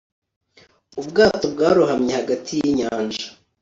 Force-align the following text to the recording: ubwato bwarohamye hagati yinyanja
ubwato 0.99 1.45
bwarohamye 1.53 2.11
hagati 2.19 2.51
yinyanja 2.63 3.25